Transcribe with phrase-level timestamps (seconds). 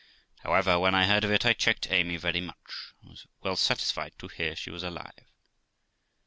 [0.39, 4.17] However, when I heard of it, I checked Amy very much, but was well satisfied
[4.17, 5.29] to hear she was alive.